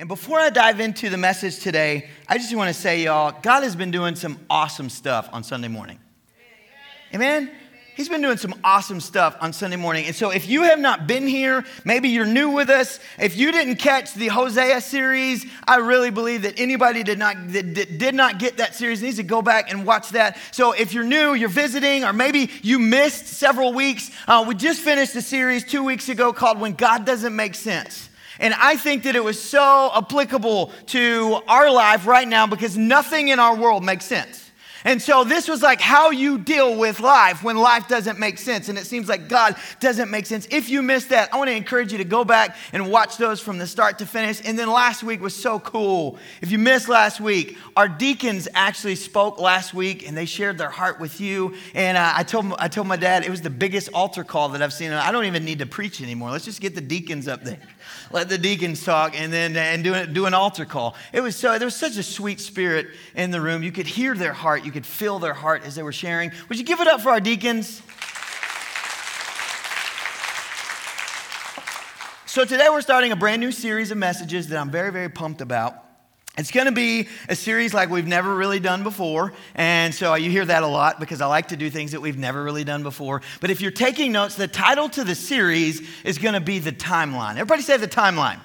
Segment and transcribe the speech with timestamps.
[0.00, 3.64] And before I dive into the message today, I just want to say, y'all, God
[3.64, 5.98] has been doing some awesome stuff on Sunday morning.
[7.14, 7.50] Amen?
[7.96, 10.06] He's been doing some awesome stuff on Sunday morning.
[10.06, 13.52] And so if you have not been here, maybe you're new with us, if you
[13.52, 18.38] didn't catch the Hosea series, I really believe that anybody did not, that did not
[18.38, 20.38] get that series needs to go back and watch that.
[20.50, 24.80] So if you're new, you're visiting, or maybe you missed several weeks, uh, we just
[24.80, 28.08] finished a series two weeks ago called When God Doesn't Make Sense.
[28.40, 33.28] And I think that it was so applicable to our life right now because nothing
[33.28, 34.50] in our world makes sense.
[34.84, 38.68] And so this was like how you deal with life when life doesn't make sense
[38.70, 40.48] and it seems like God doesn't make sense.
[40.50, 43.40] If you missed that, I want to encourage you to go back and watch those
[43.40, 44.40] from the start to finish.
[44.42, 46.18] And then last week was so cool.
[46.40, 50.70] If you missed last week, our deacons actually spoke last week and they shared their
[50.70, 51.54] heart with you.
[51.74, 54.62] And uh, I, told, I told my dad it was the biggest altar call that
[54.62, 54.92] I've seen.
[54.92, 56.30] I don't even need to preach anymore.
[56.30, 57.60] Let's just get the deacons up there
[58.10, 60.96] let the deacons talk and then and do, do an altar call.
[61.12, 63.62] It was so there was such a sweet spirit in the room.
[63.62, 66.32] You could hear their heart, you could feel their heart as they were sharing.
[66.48, 67.82] Would you give it up for our deacons?
[72.26, 75.40] So today we're starting a brand new series of messages that I'm very, very pumped
[75.40, 75.89] about.
[76.38, 79.32] It's going to be a series like we've never really done before.
[79.54, 82.16] And so you hear that a lot because I like to do things that we've
[82.16, 83.20] never really done before.
[83.40, 86.72] But if you're taking notes, the title to the series is going to be The
[86.72, 87.32] Timeline.
[87.32, 88.40] Everybody say The Timeline.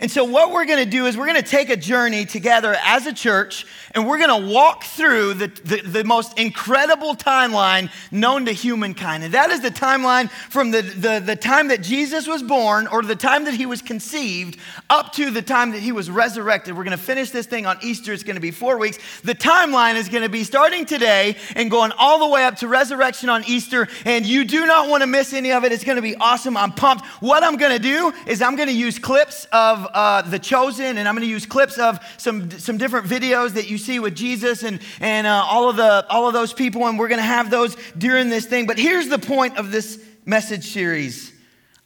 [0.00, 2.76] And so, what we're going to do is we're going to take a journey together
[2.84, 7.90] as a church, and we're going to walk through the, the, the, most incredible timeline
[8.10, 9.24] known to humankind.
[9.24, 13.02] And that is the timeline from the, the, the time that Jesus was born or
[13.02, 14.58] the time that he was conceived
[14.90, 16.76] up to the time that he was resurrected.
[16.76, 18.12] We're going to finish this thing on Easter.
[18.12, 18.98] It's going to be four weeks.
[19.22, 22.68] The timeline is going to be starting today and going all the way up to
[22.68, 23.88] resurrection on Easter.
[24.04, 25.72] And you do not want to miss any of it.
[25.72, 26.56] It's going to be awesome.
[26.56, 27.06] I'm pumped.
[27.20, 30.98] What I'm going to do is I'm going to use clips of uh, The Chosen,
[30.98, 34.14] and I'm going to use clips of some, some different videos that you see with
[34.14, 37.24] Jesus and, and uh, all, of the, all of those people, and we're going to
[37.24, 38.66] have those during this thing.
[38.66, 41.32] But here's the point of this message series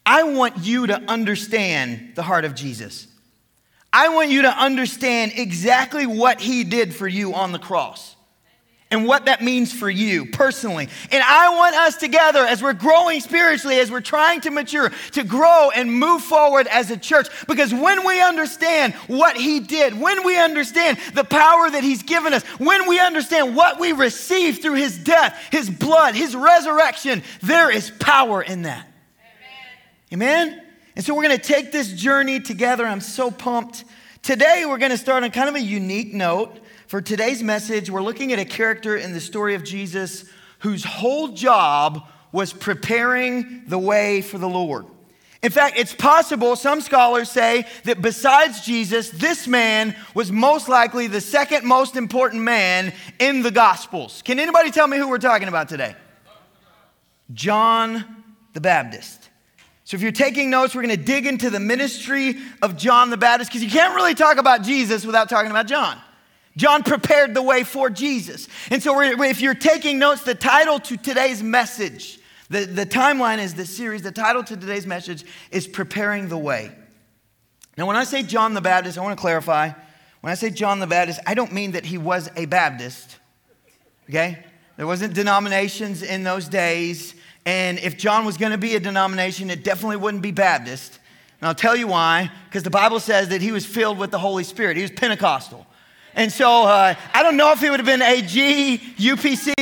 [0.05, 3.07] I want you to understand the heart of Jesus.
[3.91, 8.15] I want you to understand exactly what he did for you on the cross
[8.91, 10.89] and what that means for you personally.
[11.11, 15.23] And I want us together, as we're growing spiritually, as we're trying to mature, to
[15.23, 17.27] grow and move forward as a church.
[17.47, 22.33] Because when we understand what He did, when we understand the power that He's given
[22.33, 27.69] us, when we understand what we receive through His death, His blood, His resurrection, there
[27.69, 28.87] is power in that.
[30.11, 30.47] Amen?
[30.47, 30.65] Amen?
[30.95, 32.87] And so we're going to take this journey together.
[32.87, 33.85] I'm so pumped.
[34.23, 36.59] Today, we're going to start on kind of a unique note.
[36.89, 40.25] For today's message, we're looking at a character in the story of Jesus
[40.57, 44.87] whose whole job was preparing the way for the Lord.
[45.43, 51.05] In fact, it's possible, some scholars say, that besides Jesus, this man was most likely
[51.05, 54.23] the second most important man in the Gospels.
[54.23, 55.95] Can anybody tell me who we're talking about today?
[57.35, 58.03] John
[58.53, 59.29] the Baptist.
[59.83, 63.17] So, if you're taking notes, we're going to dig into the ministry of John the
[63.17, 65.99] Baptist because you can't really talk about Jesus without talking about John.
[66.57, 68.47] John prepared the way for Jesus.
[68.69, 73.53] And so, if you're taking notes, the title to today's message, the, the timeline is
[73.53, 76.71] this series, the title to today's message is Preparing the Way.
[77.77, 79.71] Now, when I say John the Baptist, I want to clarify.
[80.21, 83.17] When I say John the Baptist, I don't mean that he was a Baptist,
[84.09, 84.43] okay?
[84.75, 87.15] There wasn't denominations in those days.
[87.45, 90.99] And if John was going to be a denomination, it definitely wouldn't be Baptist.
[91.39, 94.19] And I'll tell you why, because the Bible says that he was filled with the
[94.19, 94.75] Holy Spirit.
[94.75, 95.65] He was Pentecostal.
[96.15, 99.53] And so uh, I don't know if he would have been AG, UPC,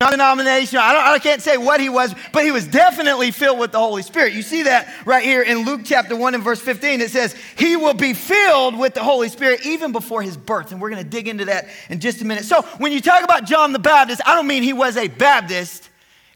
[0.00, 0.84] non denominational.
[0.84, 4.02] I, I can't say what he was, but he was definitely filled with the Holy
[4.02, 4.32] Spirit.
[4.32, 7.00] You see that right here in Luke chapter 1 and verse 15.
[7.00, 10.70] It says, He will be filled with the Holy Spirit even before his birth.
[10.70, 12.44] And we're going to dig into that in just a minute.
[12.44, 15.88] So when you talk about John the Baptist, I don't mean he was a Baptist.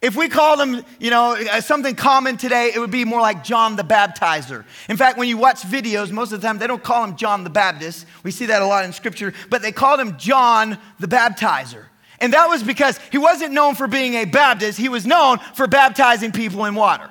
[0.03, 3.45] If we called him, you know, uh, something common today, it would be more like
[3.45, 4.65] John the Baptizer.
[4.89, 7.45] In fact, when you watch videos, most of the time they don't call him John
[7.45, 8.05] the Baptist.
[8.25, 11.85] We see that a lot in scripture, but they called him John the Baptizer.
[12.19, 15.69] And that was because he wasn't known for being a Baptist, he was known for
[15.69, 17.09] baptizing people in water.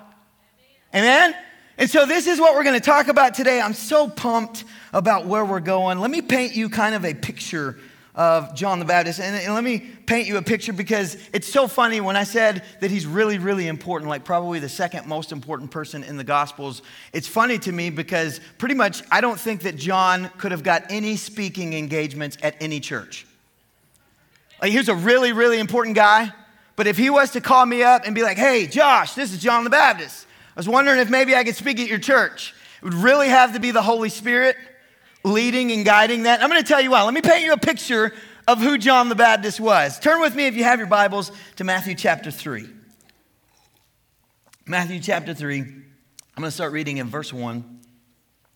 [0.94, 1.34] Amen?
[1.78, 3.62] And so this is what we're going to talk about today.
[3.62, 6.00] I'm so pumped about where we're going.
[6.00, 7.78] Let me paint you kind of a picture
[8.16, 9.19] of John the Baptist.
[9.19, 12.63] And, and, let me paint you a picture because it's so funny when I said
[12.81, 16.81] that he's really, really important, like probably the second most important person in the Gospels.
[17.13, 20.84] It's funny to me because pretty much I don't think that John could have got
[20.90, 23.25] any speaking engagements at any church.
[24.62, 26.31] Like, here's a really, really important guy.
[26.75, 29.40] But if he was to call me up and be like, hey, Josh, this is
[29.40, 30.25] John the Baptist.
[30.56, 32.54] I was wondering if maybe I could speak at your church.
[32.81, 34.58] It would really have to be the Holy Spirit
[35.24, 36.42] leading and guiding that.
[36.42, 37.04] I'm going to tell you why.
[37.04, 38.14] Let me paint you a picture
[38.48, 40.00] of who John the Baptist was.
[40.00, 42.68] Turn with me, if you have your Bibles, to Matthew chapter 3.
[44.66, 45.60] Matthew chapter 3.
[45.60, 45.86] I'm
[46.38, 47.80] going to start reading in verse 1.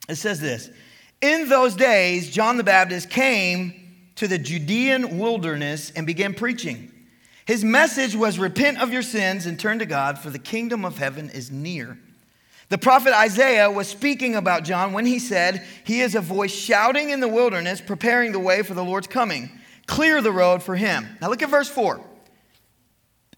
[0.09, 0.69] It says this
[1.21, 3.73] In those days, John the Baptist came
[4.15, 6.91] to the Judean wilderness and began preaching.
[7.45, 10.97] His message was repent of your sins and turn to God, for the kingdom of
[10.97, 11.99] heaven is near.
[12.69, 17.11] The prophet Isaiah was speaking about John when he said, He is a voice shouting
[17.11, 19.51] in the wilderness, preparing the way for the Lord's coming.
[19.85, 21.07] Clear the road for him.
[21.21, 22.01] Now look at verse 4.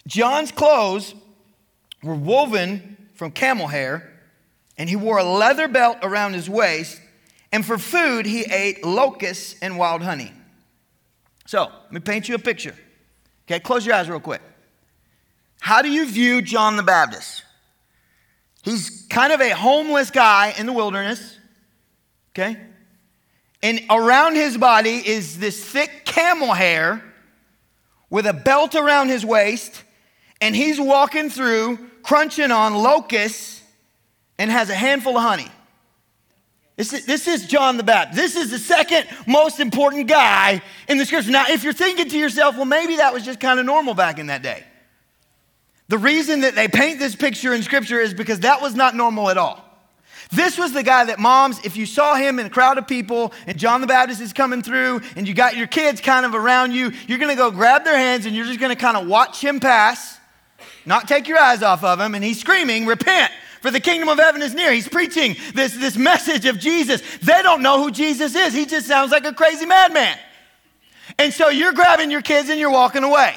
[0.07, 1.13] John's clothes
[2.01, 4.13] were woven from camel hair,
[4.77, 7.01] and he wore a leather belt around his waist,
[7.51, 10.31] and for food he ate locusts and wild honey.
[11.45, 12.75] So, let me paint you a picture.
[13.45, 14.41] Okay, close your eyes real quick.
[15.59, 17.43] How do you view John the Baptist?
[18.67, 21.39] He's kind of a homeless guy in the wilderness,
[22.33, 22.57] okay?
[23.63, 27.01] And around his body is this thick camel hair
[28.09, 29.83] with a belt around his waist,
[30.41, 33.61] and he's walking through crunching on locusts
[34.37, 35.49] and has a handful of honey.
[36.75, 38.17] This is, this is John the Baptist.
[38.17, 41.31] This is the second most important guy in the scripture.
[41.31, 44.19] Now, if you're thinking to yourself, well, maybe that was just kind of normal back
[44.19, 44.65] in that day.
[45.89, 49.29] The reason that they paint this picture in scripture is because that was not normal
[49.29, 49.63] at all.
[50.31, 53.31] This was the guy that moms, if you saw him in a crowd of people
[53.45, 56.73] and John the Baptist is coming through and you got your kids kind of around
[56.73, 59.07] you, you're going to go grab their hands and you're just going to kind of
[59.07, 60.19] watch him pass,
[60.85, 63.31] not take your eyes off of him, and he's screaming, Repent,
[63.61, 64.73] for the kingdom of heaven is near.
[64.73, 67.01] He's preaching this, this message of Jesus.
[67.19, 68.53] They don't know who Jesus is.
[68.53, 70.17] He just sounds like a crazy madman.
[71.17, 73.35] And so you're grabbing your kids and you're walking away.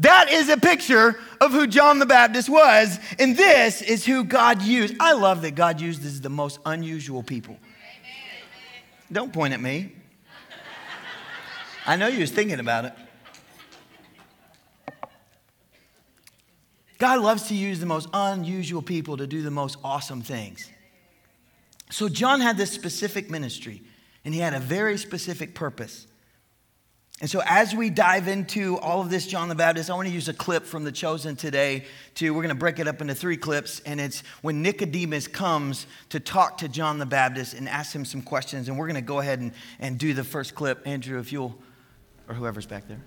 [0.00, 4.62] That is a picture of who John the Baptist was, and this is who God
[4.62, 4.94] used.
[5.00, 7.58] I love that God uses the most unusual people.
[9.10, 9.92] Don't point at me.
[11.86, 12.92] I know you was thinking about it.
[16.98, 20.70] God loves to use the most unusual people to do the most awesome things.
[21.90, 23.82] So, John had this specific ministry,
[24.24, 26.06] and he had a very specific purpose.
[27.18, 30.12] And so, as we dive into all of this, John the Baptist, I want to
[30.12, 31.86] use a clip from The Chosen today.
[32.16, 35.86] To we're going to break it up into three clips, and it's when Nicodemus comes
[36.10, 38.68] to talk to John the Baptist and ask him some questions.
[38.68, 40.86] And we're going to go ahead and, and do the first clip.
[40.86, 41.56] Andrew, if you'll,
[42.28, 43.00] or whoever's back there.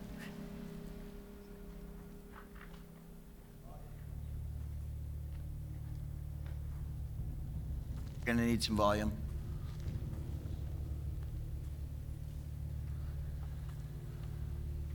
[8.26, 9.12] Gonna need some volume.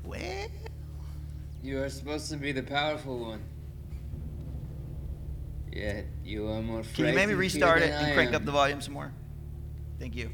[0.04, 0.48] Well,
[1.62, 3.42] You are supposed to be the powerful one.
[5.72, 8.94] Yet you are more can you maybe restart it and crank up the volume some
[8.94, 9.12] more?
[9.98, 10.30] Thank you.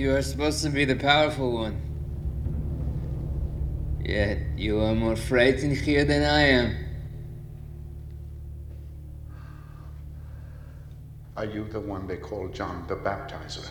[0.00, 1.76] You are supposed to be the powerful one.
[4.02, 6.74] Yet you are more frightened here than I am.
[11.36, 13.68] Are you the one they call John the Baptizer?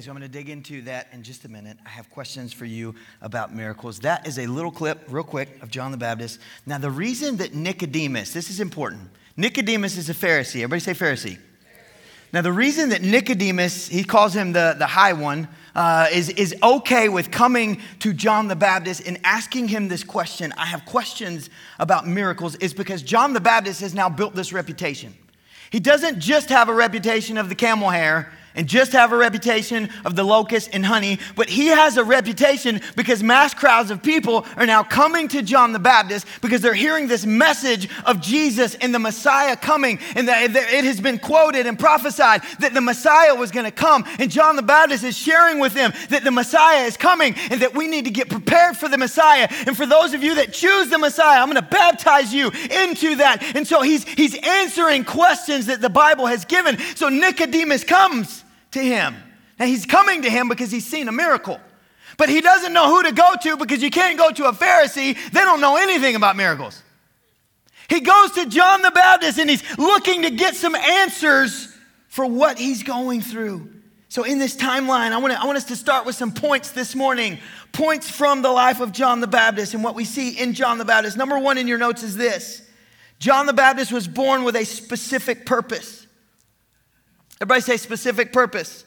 [0.00, 1.76] Okay, so I'm going to dig into that in just a minute.
[1.84, 3.98] I have questions for you about miracles.
[4.00, 6.40] That is a little clip, real quick, of John the Baptist.
[6.64, 9.10] Now, the reason that Nicodemus, this is important.
[9.36, 10.62] Nicodemus is a Pharisee.
[10.62, 11.38] Everybody say Pharisee.
[12.32, 16.56] Now, the reason that Nicodemus, he calls him the, the high one, uh, is, is
[16.62, 21.50] okay with coming to John the Baptist and asking him this question I have questions
[21.78, 25.12] about miracles, is because John the Baptist has now built this reputation.
[25.68, 29.88] He doesn't just have a reputation of the camel hair and just have a reputation
[30.04, 34.44] of the locust and honey, but he has a reputation because mass crowds of people
[34.56, 38.94] are now coming to John the Baptist because they're hearing this message of Jesus and
[38.94, 39.98] the Messiah coming.
[40.16, 44.04] And that it has been quoted and prophesied that the Messiah was going to come.
[44.18, 47.74] And John the Baptist is sharing with them that the Messiah is coming and that
[47.74, 49.48] we need to get prepared for the Messiah.
[49.66, 53.16] And for those of you that choose the Messiah, I'm going to baptize you into
[53.16, 53.54] that.
[53.54, 56.78] And so he's, he's answering questions that the Bible has given.
[56.96, 59.14] So Nicodemus comes to him.
[59.58, 61.60] Now he's coming to him because he's seen a miracle.
[62.16, 65.16] But he doesn't know who to go to because you can't go to a Pharisee.
[65.30, 66.82] They don't know anything about miracles.
[67.88, 71.74] He goes to John the Baptist and he's looking to get some answers
[72.08, 73.68] for what he's going through.
[74.08, 76.72] So, in this timeline, I want, to, I want us to start with some points
[76.72, 77.38] this morning.
[77.72, 80.84] Points from the life of John the Baptist and what we see in John the
[80.84, 81.16] Baptist.
[81.16, 82.68] Number one in your notes is this
[83.20, 85.99] John the Baptist was born with a specific purpose.
[87.40, 88.84] Everybody say specific purpose.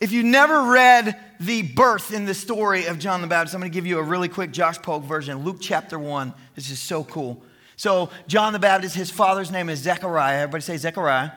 [0.00, 3.70] If you never read the birth in the story of John the Baptist, I'm going
[3.70, 5.44] to give you a really quick Josh Polk version.
[5.44, 6.34] Luke chapter 1.
[6.56, 7.40] This is so cool.
[7.76, 10.40] So, John the Baptist, his father's name is Zechariah.
[10.40, 11.30] Everybody say Zechariah.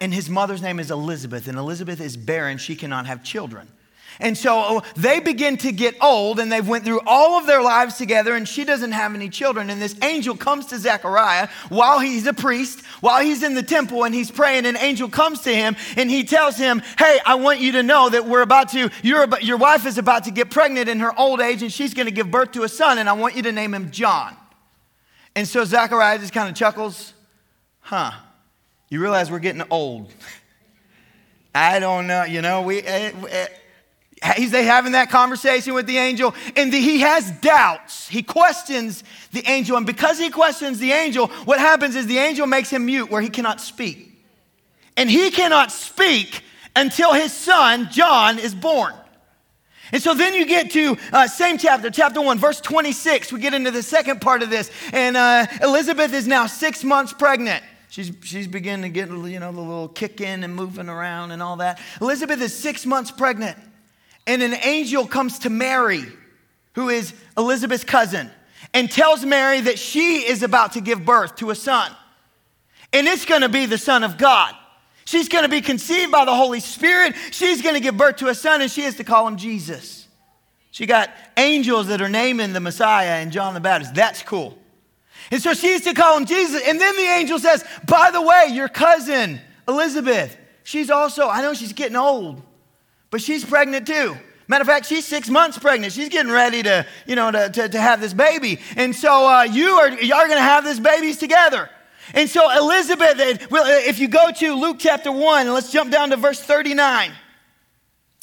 [0.00, 1.46] And his mother's name is Elizabeth.
[1.46, 2.58] And Elizabeth is barren.
[2.58, 3.68] She cannot have children.
[4.20, 7.62] And so oh, they begin to get old and they've went through all of their
[7.62, 9.70] lives together and she doesn't have any children.
[9.70, 14.04] And this angel comes to Zechariah while he's a priest, while he's in the temple
[14.04, 14.66] and he's praying.
[14.66, 18.08] An angel comes to him and he tells him, Hey, I want you to know
[18.08, 21.40] that we're about to, your, your wife is about to get pregnant in her old
[21.40, 23.52] age and she's going to give birth to a son and I want you to
[23.52, 24.36] name him John.
[25.34, 27.12] And so Zechariah just kind of chuckles,
[27.80, 28.12] Huh,
[28.88, 30.12] you realize we're getting old.
[31.54, 32.86] I don't know, you know, we.
[32.86, 33.46] Uh, uh,
[34.36, 38.08] He's they having that conversation with the angel, and the, he has doubts.
[38.08, 42.46] He questions the angel, and because he questions the angel, what happens is the angel
[42.46, 44.12] makes him mute where he cannot speak.
[44.96, 46.42] And he cannot speak
[46.74, 48.94] until his son, John, is born.
[49.92, 53.32] And so then you get to uh, same chapter, chapter 1, verse 26.
[53.32, 54.70] We get into the second part of this.
[54.92, 57.62] And uh, Elizabeth is now six months pregnant.
[57.90, 61.42] She's, she's beginning to get, you know, the little kick in and moving around and
[61.42, 61.78] all that.
[62.00, 63.56] Elizabeth is six months pregnant.
[64.26, 66.04] And an angel comes to Mary,
[66.74, 68.30] who is Elizabeth's cousin,
[68.72, 71.92] and tells Mary that she is about to give birth to a son.
[72.92, 74.54] And it's to be the Son of God.
[75.04, 77.14] She's to be conceived by the Holy Spirit.
[77.30, 80.08] She's to give birth to a son, and she has to call him Jesus.
[80.70, 83.94] She got angels that are naming the Messiah and John the Baptist.
[83.94, 84.58] That's cool.
[85.30, 86.62] And so she's to call him Jesus.
[86.66, 91.54] And then the angel says, By the way, your cousin, Elizabeth, she's also, I know
[91.54, 92.42] she's getting old,
[93.14, 94.16] but she's pregnant too.
[94.48, 95.92] Matter of fact, she's six months pregnant.
[95.92, 98.58] She's getting ready to, you know, to, to, to have this baby.
[98.74, 101.70] And so uh, you are, you are going to have this babies together.
[102.12, 106.40] And so Elizabeth, if you go to Luke chapter 1, let's jump down to verse
[106.40, 107.12] 39.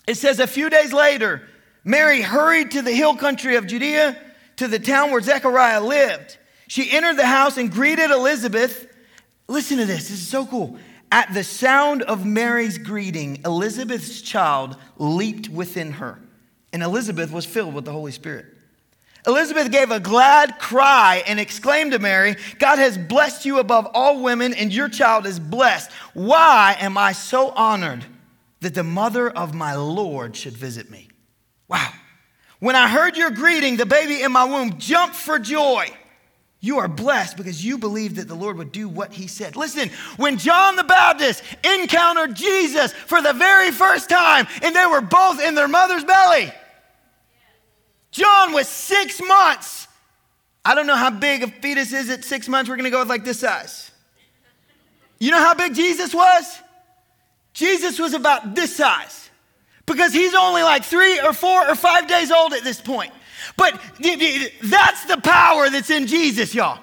[0.08, 1.48] It says, A few days later,
[1.86, 4.22] Mary hurried to the hill country of Judea,
[4.58, 6.38] to the town where Zechariah lived.
[6.68, 8.94] She entered the house and greeted Elizabeth.
[9.48, 10.78] Listen to this, this is so cool.
[11.12, 16.20] At the sound of Mary's greeting, Elizabeth's child leaped within her,
[16.72, 18.46] and Elizabeth was filled with the Holy Spirit.
[19.28, 24.24] Elizabeth gave a glad cry and exclaimed to Mary, God has blessed you above all
[24.24, 25.92] women, and your child is blessed.
[26.14, 28.06] Why am I so honored
[28.62, 31.10] that the mother of my Lord should visit me?
[31.68, 31.92] Wow.
[32.60, 35.88] When I heard your greeting, the baby in my womb jumped for joy.
[36.64, 39.56] You are blessed because you believed that the Lord would do what he said.
[39.56, 45.02] Listen, when John the Baptist encountered Jesus for the very first time, and they were
[45.02, 46.54] both in their mother's belly,
[48.12, 49.88] John was six months.
[50.64, 52.70] I don't know how big a fetus is at six months.
[52.70, 53.90] We're going to go with like this size.
[55.18, 56.60] You know how big Jesus was?
[57.54, 59.30] Jesus was about this size
[59.88, 63.12] because he's only like three or four or five days old at this point.
[63.58, 63.80] But
[64.64, 66.80] that's the power that's in Jesus, y'all.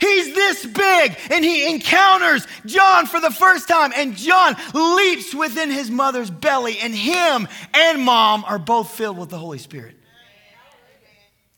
[0.00, 5.70] He's this big and he encounters John for the first time, and John leaps within
[5.70, 9.94] his mother's belly, and him and mom are both filled with the Holy Spirit.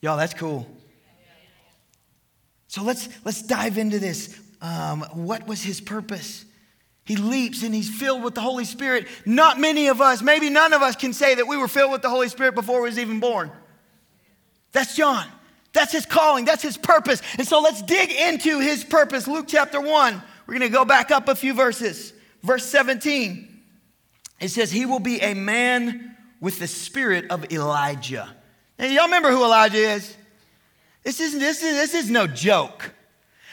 [0.02, 0.68] Y'all, that's cool.
[2.68, 4.38] So let's, let's dive into this.
[4.60, 6.44] Um, what was his purpose?
[7.06, 9.06] He leaps and he's filled with the Holy Spirit.
[9.24, 12.02] Not many of us, maybe none of us, can say that we were filled with
[12.02, 13.50] the Holy Spirit before we was even born.
[14.74, 15.26] That's John.
[15.72, 16.44] That's his calling.
[16.44, 17.22] That's his purpose.
[17.38, 19.26] And so let's dig into his purpose.
[19.26, 20.22] Luke chapter 1.
[20.46, 22.12] We're going to go back up a few verses.
[22.42, 23.62] Verse 17.
[24.40, 28.36] It says, He will be a man with the spirit of Elijah.
[28.78, 30.16] Now, y'all remember who Elijah is?
[31.04, 32.92] This is, this is, this is no joke.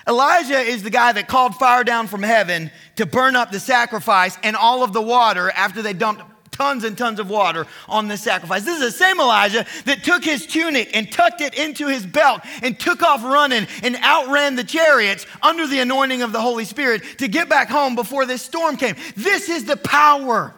[0.08, 4.38] Elijah is the guy that called fire down from heaven to burn up the sacrifice
[4.42, 8.18] and all of the water after they dumped tons and tons of water on the
[8.18, 8.64] sacrifice.
[8.64, 12.42] This is the same Elijah that took his tunic and tucked it into his belt
[12.62, 17.04] and took off running and outran the chariots under the anointing of the Holy Spirit
[17.20, 18.96] to get back home before this storm came.
[19.16, 20.54] This is the power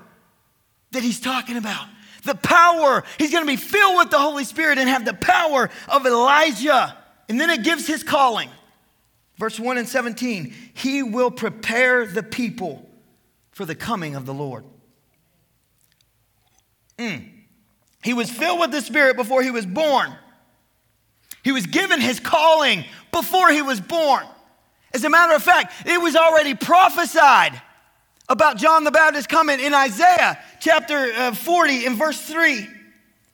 [0.91, 1.87] that he's talking about.
[2.23, 3.03] The power.
[3.17, 6.97] He's going to be filled with the Holy Spirit and have the power of Elijah.
[7.29, 8.49] And then it gives his calling.
[9.37, 12.89] Verse 1 and 17 He will prepare the people
[13.51, 14.63] for the coming of the Lord.
[17.03, 17.29] Mm.
[18.03, 20.13] He was filled with the Spirit before he was born.
[21.43, 24.25] He was given his calling before he was born.
[24.93, 27.59] As a matter of fact, it was already prophesied
[28.29, 32.67] about John the Baptist coming in Isaiah chapter uh, 40 in verse 3.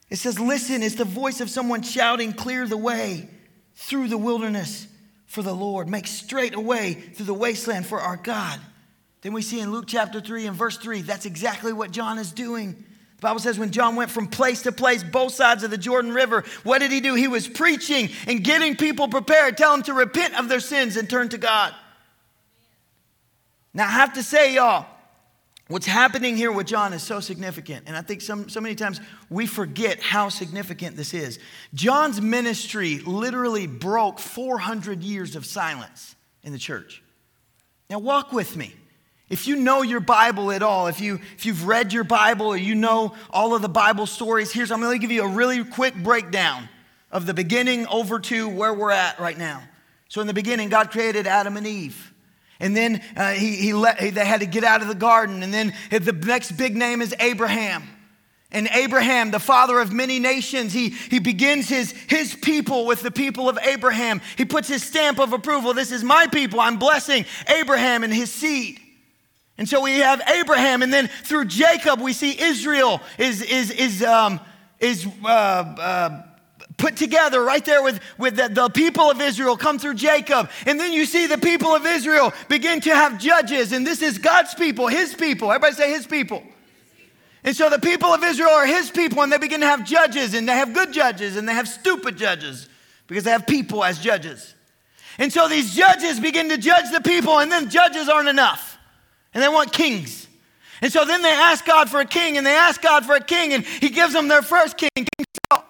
[0.08, 3.28] It says, Listen, it's the voice of someone shouting, Clear the way
[3.74, 4.88] through the wilderness
[5.26, 5.88] for the Lord.
[5.88, 8.58] Make straight a way through the wasteland for our God.
[9.22, 12.32] Then we see in Luke chapter 3 and verse 3, that's exactly what John is
[12.32, 12.84] doing.
[13.20, 16.10] The Bible says when John went from place to place, both sides of the Jordan
[16.14, 17.14] River, what did he do?
[17.14, 21.08] He was preaching and getting people prepared, telling them to repent of their sins and
[21.08, 21.74] turn to God.
[23.74, 24.86] Now, I have to say, y'all,
[25.68, 27.84] what's happening here with John is so significant.
[27.86, 31.38] And I think some, so many times we forget how significant this is.
[31.74, 37.02] John's ministry literally broke 400 years of silence in the church.
[37.90, 38.74] Now, walk with me.
[39.30, 42.56] If you know your Bible at all, if, you, if you've read your Bible or
[42.56, 45.64] you know all of the Bible stories, here's, I'm going to give you a really
[45.64, 46.68] quick breakdown
[47.12, 49.62] of the beginning over to where we're at right now.
[50.08, 52.12] So, in the beginning, God created Adam and Eve.
[52.58, 55.44] And then uh, he, he let, they had to get out of the garden.
[55.44, 57.84] And then the next big name is Abraham.
[58.50, 63.12] And Abraham, the father of many nations, he, he begins his, his people with the
[63.12, 64.20] people of Abraham.
[64.36, 65.72] He puts his stamp of approval.
[65.72, 66.58] This is my people.
[66.58, 68.80] I'm blessing Abraham and his seed.
[69.60, 74.02] And so we have Abraham, and then through Jacob, we see Israel is, is, is,
[74.02, 74.40] um,
[74.78, 76.22] is uh, uh,
[76.78, 80.48] put together right there with, with the, the, people of Israel come through Jacob.
[80.64, 83.72] And then you see the people of Israel begin to have judges.
[83.72, 85.52] And this is God's people, his people.
[85.52, 86.42] Everybody say his people.
[87.44, 90.32] And so the people of Israel are his people, and they begin to have judges,
[90.32, 92.66] and they have good judges, and they have stupid judges
[93.08, 94.54] because they have people as judges.
[95.18, 98.78] And so these judges begin to judge the people, and then judges aren't enough.
[99.34, 100.26] And they want kings.
[100.82, 103.22] And so then they ask God for a king, and they ask God for a
[103.22, 105.64] king, and he gives them their first king, King Saul.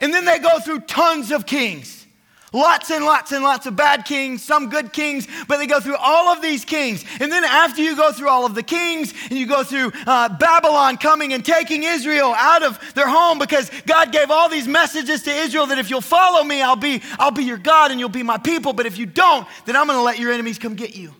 [0.00, 2.06] And then they go through tons of kings.
[2.52, 5.96] Lots and lots and lots of bad kings, some good kings, but they go through
[5.96, 7.04] all of these kings.
[7.20, 10.30] And then after you go through all of the kings and you go through uh,
[10.30, 15.22] Babylon coming and taking Israel out of their home because God gave all these messages
[15.24, 18.08] to Israel that if you'll follow me, I'll be, I'll be your God and you'll
[18.08, 18.72] be my people.
[18.72, 21.12] But if you don't, then I'm going to let your enemies come get you.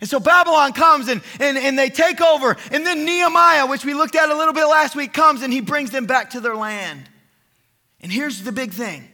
[0.00, 2.56] And so Babylon comes and, and, and they take over.
[2.70, 5.60] And then Nehemiah, which we looked at a little bit last week, comes and he
[5.60, 7.08] brings them back to their land.
[8.00, 9.08] And here's the big thing.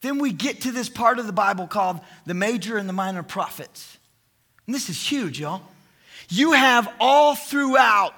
[0.00, 3.22] Then we get to this part of the Bible called the major and the minor
[3.22, 3.98] prophets.
[4.66, 5.62] And this is huge, y'all.
[6.28, 8.14] You have all throughout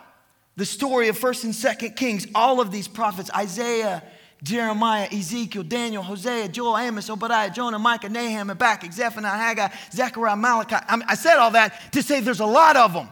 [0.56, 4.04] the story of 1st and 2nd Kings, all of these prophets, Isaiah,
[4.44, 10.76] Jeremiah, Ezekiel, Daniel, Hosea, Joel, Amos, Obadiah, Jonah, Micah, Nahum, Habakkuk, Zephaniah, Haggai, Zechariah, Malachi.
[10.86, 13.08] I, mean, I said all that to say there's a lot of them.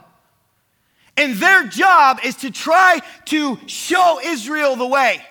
[1.17, 5.25] And their job is to try to show Israel the way.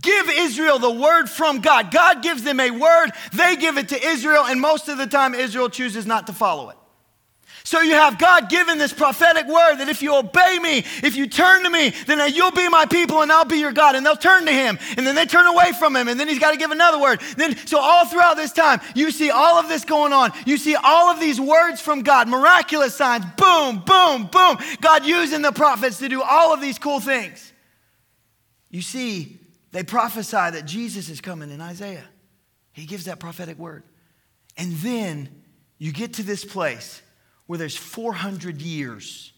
[0.00, 1.90] Give Israel the word from God.
[1.90, 5.34] God gives them a word, they give it to Israel, and most of the time,
[5.34, 6.76] Israel chooses not to follow it.
[7.66, 11.26] So you have God given this prophetic word that if you obey me, if you
[11.26, 13.94] turn to me, then you'll be my people and I'll be your God.
[13.94, 14.78] And they'll turn to him.
[14.98, 16.08] And then they turn away from him.
[16.08, 17.22] And then he's got to give another word.
[17.38, 20.32] Then, so all throughout this time, you see all of this going on.
[20.44, 24.58] You see all of these words from God, miraculous signs, boom, boom, boom.
[24.82, 27.50] God using the prophets to do all of these cool things.
[28.68, 29.38] You see,
[29.72, 32.04] they prophesy that Jesus is coming in Isaiah.
[32.72, 33.84] He gives that prophetic word.
[34.58, 35.30] And then
[35.78, 37.00] you get to this place
[37.46, 39.32] where there's 400 years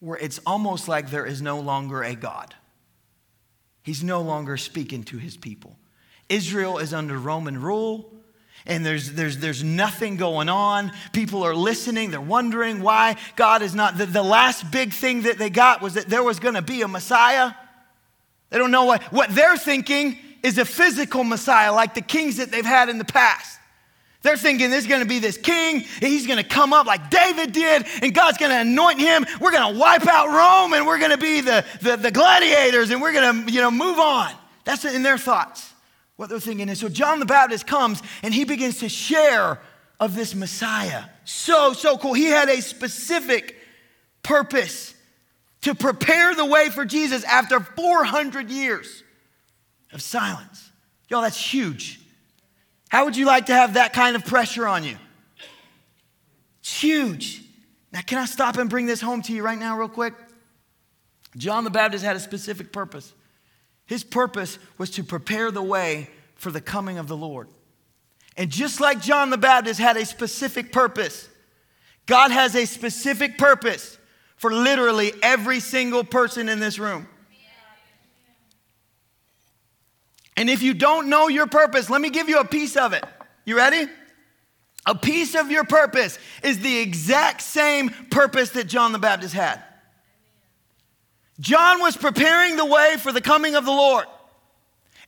[0.00, 2.54] where it's almost like there is no longer a God.
[3.82, 5.76] He's no longer speaking to his people.
[6.28, 8.12] Israel is under Roman rule
[8.66, 10.92] and there's, there's, there's nothing going on.
[11.12, 12.10] People are listening.
[12.10, 13.96] They're wondering why God is not.
[13.96, 16.82] The, the last big thing that they got was that there was going to be
[16.82, 17.52] a Messiah.
[18.50, 22.50] They don't know what, what they're thinking is a physical Messiah like the kings that
[22.50, 23.57] they've had in the past.
[24.22, 27.52] They're thinking there's going to be this king, he's going to come up like David
[27.52, 29.24] did, and God's going to anoint him.
[29.40, 32.90] We're going to wipe out Rome, and we're going to be the, the, the gladiators,
[32.90, 34.32] and we're going to you know, move on.
[34.64, 35.72] That's in their thoughts,
[36.16, 36.68] what they're thinking.
[36.68, 39.60] And so John the Baptist comes, and he begins to share
[40.00, 41.04] of this Messiah.
[41.24, 42.14] So, so cool.
[42.14, 43.56] He had a specific
[44.22, 44.94] purpose
[45.62, 49.02] to prepare the way for Jesus after 400 years
[49.92, 50.70] of silence.
[51.08, 52.00] Y'all, that's huge.
[52.88, 54.96] How would you like to have that kind of pressure on you?
[56.60, 57.42] It's huge.
[57.92, 60.14] Now, can I stop and bring this home to you right now, real quick?
[61.36, 63.12] John the Baptist had a specific purpose.
[63.86, 67.48] His purpose was to prepare the way for the coming of the Lord.
[68.36, 71.28] And just like John the Baptist had a specific purpose,
[72.06, 73.98] God has a specific purpose
[74.36, 77.08] for literally every single person in this room.
[80.38, 83.02] And if you don't know your purpose, let me give you a piece of it.
[83.44, 83.90] You ready?
[84.86, 89.60] A piece of your purpose is the exact same purpose that John the Baptist had.
[91.40, 94.04] John was preparing the way for the coming of the Lord.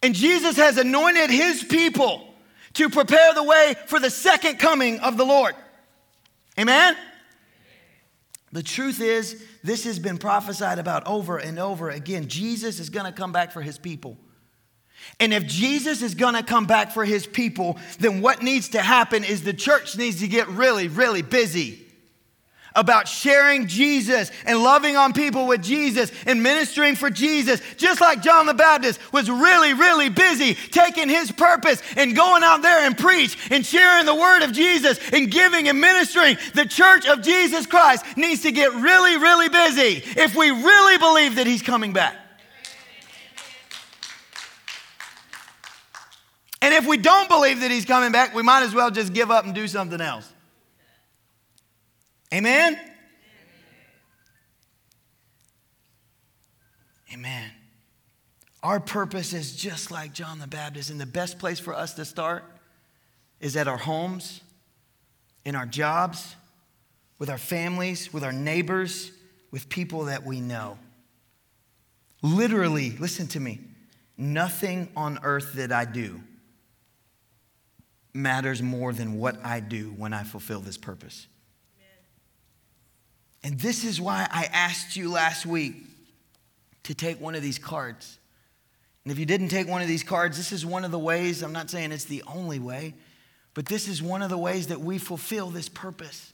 [0.03, 2.35] And Jesus has anointed his people
[2.73, 5.55] to prepare the way for the second coming of the Lord.
[6.59, 6.97] Amen?
[8.51, 12.27] The truth is, this has been prophesied about over and over again.
[12.27, 14.17] Jesus is going to come back for his people.
[15.19, 18.81] And if Jesus is going to come back for his people, then what needs to
[18.81, 21.87] happen is the church needs to get really, really busy
[22.75, 28.23] about sharing Jesus and loving on people with Jesus and ministering for Jesus, just like
[28.23, 32.97] John the Baptist was really, really busy taking his purpose and going out there and
[32.97, 36.37] preach and sharing the word of Jesus and giving and ministering.
[36.55, 41.37] The church of Jesus Christ needs to get really, really busy if we really believe
[41.37, 42.17] that he's coming back.
[46.63, 49.31] And if we don't believe that he's coming back, we might as well just give
[49.31, 50.31] up and do something else.
[52.33, 52.79] Amen?
[57.13, 57.51] Amen.
[58.63, 62.05] Our purpose is just like John the Baptist, and the best place for us to
[62.05, 62.45] start
[63.41, 64.43] is at our homes,
[65.47, 66.37] in our jobs,
[67.19, 69.13] with our families, with our neighbors,
[69.51, 70.79] with people that we know.
[72.23, 73.61] Literally, listen to me,
[74.19, 76.21] nothing on earth that I do
[78.13, 81.27] matters more than what I do when I fulfill this purpose.
[83.43, 85.75] And this is why I asked you last week
[86.85, 88.19] to take one of these cards.
[89.05, 91.43] And if you didn't take one of these cards, this is one of the ways,
[91.43, 92.95] I'm not saying it's the only way,
[93.55, 96.33] but this is one of the ways that we fulfill this purpose.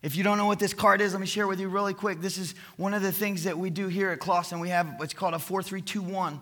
[0.00, 2.20] If you don't know what this card is, let me share with you really quick.
[2.20, 4.60] This is one of the things that we do here at Clawson.
[4.60, 6.40] We have what's called a 4321.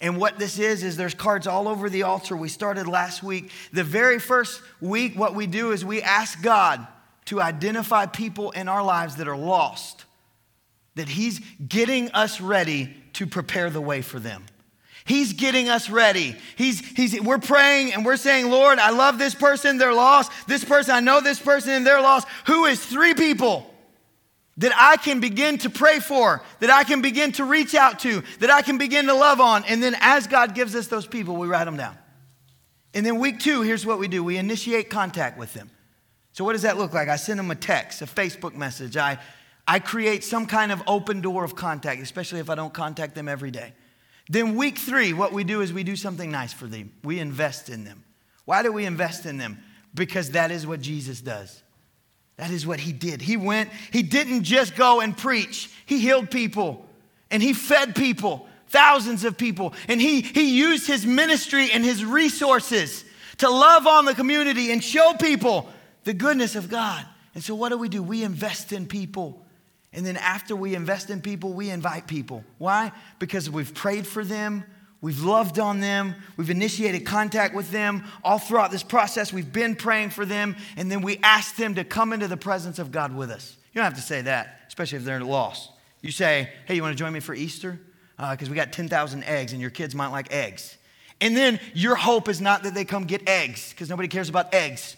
[0.00, 2.36] And what this is, is there's cards all over the altar.
[2.36, 3.50] We started last week.
[3.72, 6.86] The very first week, what we do is we ask God
[7.26, 10.04] to identify people in our lives that are lost,
[10.94, 14.44] that He's getting us ready to prepare the way for them.
[15.06, 16.34] He's getting us ready.
[16.56, 20.32] He's, he's, we're praying and we're saying, Lord, I love this person, they're lost.
[20.48, 22.26] This person, I know this person and they're lost.
[22.46, 23.70] Who is three people
[24.58, 28.22] that I can begin to pray for, that I can begin to reach out to,
[28.40, 29.64] that I can begin to love on?
[29.64, 31.96] And then as God gives us those people, we write them down.
[32.94, 35.70] And then week two, here's what we do we initiate contact with them.
[36.32, 37.08] So, what does that look like?
[37.08, 38.96] I send them a text, a Facebook message.
[38.96, 39.18] I,
[39.66, 43.28] I create some kind of open door of contact, especially if I don't contact them
[43.28, 43.72] every day.
[44.28, 46.92] Then, week three, what we do is we do something nice for them.
[47.02, 48.04] We invest in them.
[48.44, 49.58] Why do we invest in them?
[49.92, 51.62] Because that is what Jesus does.
[52.36, 53.22] That is what he did.
[53.22, 56.86] He went, he didn't just go and preach, he healed people
[57.30, 59.74] and he fed people, thousands of people.
[59.88, 63.04] And he, he used his ministry and his resources
[63.38, 65.68] to love on the community and show people
[66.04, 67.04] the goodness of God.
[67.34, 68.02] And so, what do we do?
[68.02, 69.44] We invest in people.
[69.92, 72.44] And then, after we invest in people, we invite people.
[72.58, 72.92] Why?
[73.18, 74.64] Because we've prayed for them,
[75.04, 78.02] we've loved on them, we've initiated contact with them.
[78.24, 81.84] All throughout this process, we've been praying for them, and then we ask them to
[81.84, 83.54] come into the presence of God with us.
[83.74, 85.70] You don't have to say that, especially if they're lost.
[86.00, 87.78] You say, hey, you want to join me for Easter?
[88.16, 90.78] Because uh, we got 10,000 eggs, and your kids might like eggs.
[91.20, 94.54] And then your hope is not that they come get eggs, because nobody cares about
[94.54, 94.96] eggs.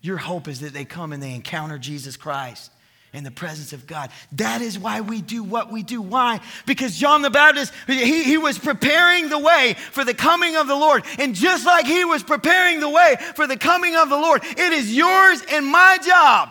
[0.00, 2.72] Your hope is that they come and they encounter Jesus Christ
[3.16, 4.10] in the presence of God.
[4.32, 6.02] That is why we do what we do.
[6.02, 6.38] Why?
[6.66, 10.76] Because John the Baptist, he, he was preparing the way for the coming of the
[10.76, 11.02] Lord.
[11.18, 14.72] And just like he was preparing the way for the coming of the Lord, it
[14.74, 16.50] is yours and my job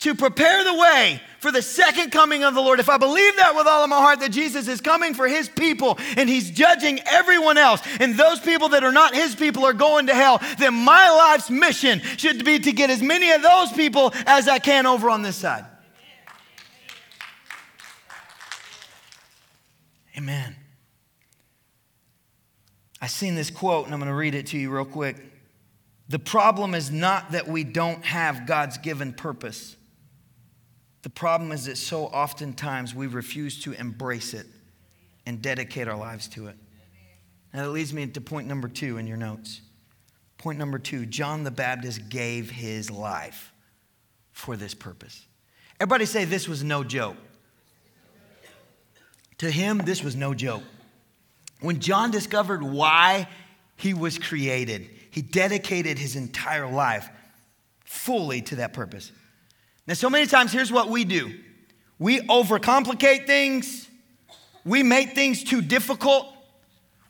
[0.00, 2.80] to prepare the way for the second coming of the Lord.
[2.80, 5.48] If I believe that with all of my heart that Jesus is coming for his
[5.48, 9.72] people and he's judging everyone else, and those people that are not his people are
[9.72, 13.72] going to hell, then my life's mission should be to get as many of those
[13.72, 15.64] people as I can over on this side.
[20.18, 20.56] Amen.
[23.00, 25.16] I seen this quote and I'm going to read it to you real quick.
[26.08, 29.76] The problem is not that we don't have God's given purpose.
[31.02, 34.46] The problem is that so oftentimes we refuse to embrace it
[35.24, 36.56] and dedicate our lives to it.
[37.54, 39.60] Now that leads me to point number two in your notes.
[40.36, 43.52] Point number two John the Baptist gave his life
[44.32, 45.26] for this purpose.
[45.78, 47.16] Everybody say this was no joke.
[49.38, 50.62] To him, this was no joke.
[51.60, 53.28] When John discovered why
[53.76, 57.08] he was created, he dedicated his entire life
[57.84, 59.12] fully to that purpose.
[59.86, 61.34] Now, so many times, here's what we do
[61.98, 63.88] we overcomplicate things,
[64.64, 66.32] we make things too difficult.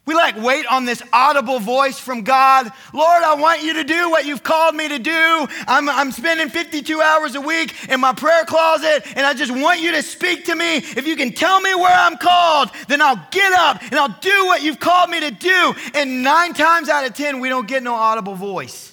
[0.09, 2.73] We like wait on this audible voice from God.
[2.95, 5.47] Lord, I want you to do what you've called me to do.
[5.67, 9.83] I'm, I'm spending 52 hours a week in my prayer closet, and I just want
[9.83, 10.77] you to speak to me.
[10.77, 14.47] If you can tell me where I'm called, then I'll get up and I'll do
[14.47, 15.75] what you've called me to do.
[15.93, 18.91] And nine times out of 10, we don't get no audible voice.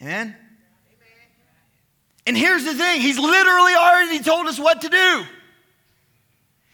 [0.00, 0.34] Amen?
[2.26, 5.24] And here's the thing He's literally already told us what to do.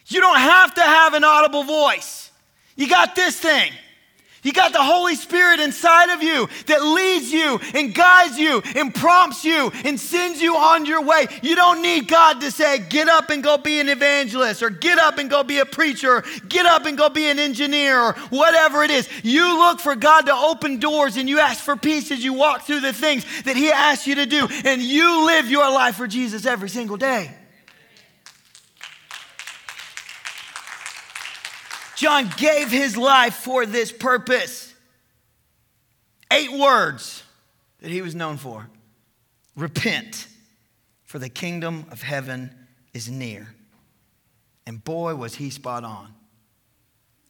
[0.06, 2.25] You don't have to have an audible voice.
[2.76, 3.72] You got this thing.
[4.46, 8.94] You got the Holy Spirit inside of you that leads you and guides you and
[8.94, 11.26] prompts you and sends you on your way.
[11.42, 15.00] You don't need God to say, get up and go be an evangelist or get
[15.00, 18.12] up and go be a preacher, or get up and go be an engineer or
[18.30, 19.08] whatever it is.
[19.24, 22.62] You look for God to open doors and you ask for peace as you walk
[22.66, 24.46] through the things that He asks you to do.
[24.64, 27.34] And you live your life for Jesus every single day.
[31.96, 34.74] John gave his life for this purpose.
[36.30, 37.22] Eight words
[37.80, 38.68] that he was known for
[39.56, 40.28] repent,
[41.04, 42.50] for the kingdom of heaven
[42.92, 43.54] is near.
[44.66, 46.12] And boy, was he spot on.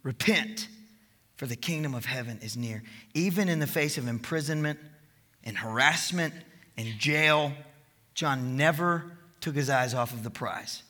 [0.02, 0.68] Repent,
[1.36, 2.82] for the kingdom of heaven is near.
[3.14, 4.78] Even in the face of imprisonment
[5.44, 6.34] and harassment
[6.76, 7.52] and jail,
[8.14, 9.04] John never
[9.40, 10.82] took his eyes off of the prize.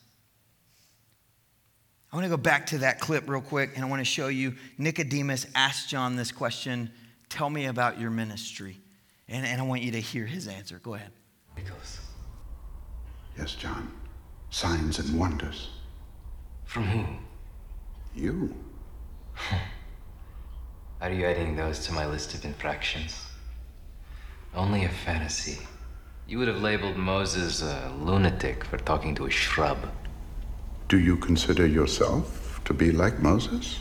[2.12, 4.28] I want to go back to that clip real quick and I want to show
[4.28, 6.90] you Nicodemus asked John this question
[7.28, 8.78] Tell me about your ministry.
[9.28, 10.80] And, and I want you to hear his answer.
[10.82, 11.10] Go ahead.
[11.54, 11.98] Because.
[13.36, 13.90] Yes, John.
[14.50, 15.70] Signs and wonders.
[16.64, 17.04] From who?
[18.14, 18.54] You.
[21.00, 23.26] Are you adding those to my list of infractions?
[24.54, 25.58] Only a fantasy.
[26.26, 29.78] You would have labeled Moses a lunatic for talking to a shrub.
[30.88, 33.80] Do you consider yourself to be like Moses?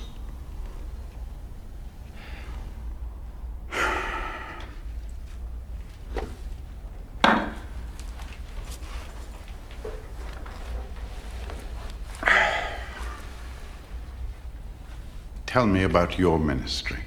[15.46, 17.04] Tell me about your ministry.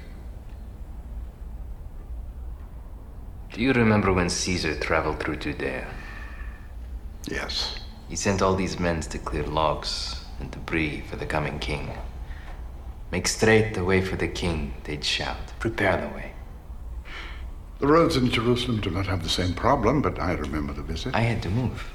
[3.51, 5.93] Do you remember when Caesar traveled through Judea?
[7.29, 7.78] Yes.
[8.09, 11.91] He sent all these men to clear logs and debris for the coming king.
[13.11, 15.53] Make straight the way for the king, they'd shout.
[15.59, 16.31] Prepare the way.
[17.77, 21.15] The roads in Jerusalem do not have the same problem, but I remember the visit.
[21.15, 21.91] I had to move.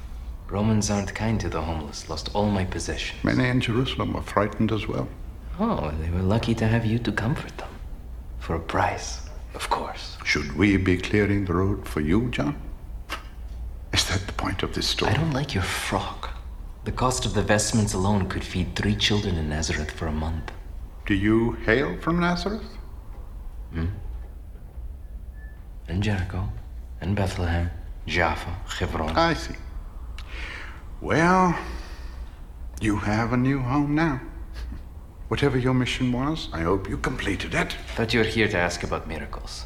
[0.49, 2.09] Romans aren't kind to the homeless.
[2.09, 3.23] Lost all my possessions.
[3.23, 5.07] Many in Jerusalem were frightened as well.
[5.59, 7.69] Oh, they were lucky to have you to comfort them.
[8.39, 9.21] For a price,
[9.53, 10.17] of course.
[10.23, 12.55] Should we be clearing the road for you, John?
[14.19, 15.11] The point of this story?
[15.11, 16.33] I don't like your frock.
[16.85, 20.51] The cost of the vestments alone could feed three children in Nazareth for a month.
[21.05, 22.63] Do you hail from Nazareth?
[23.73, 23.87] Hmm?
[25.87, 26.49] And Jericho,
[27.01, 27.69] and Bethlehem,
[28.07, 29.15] Jaffa, Hebron.
[29.15, 29.55] I see.
[31.01, 31.57] Well,
[32.79, 34.21] you have a new home now.
[35.27, 37.73] Whatever your mission was, I hope you completed it.
[37.95, 39.65] Thought you were here to ask about miracles.